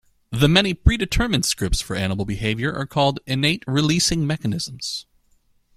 [0.31, 5.05] The many predetermined scripts for animal behavior are called innate releasing mechanisms.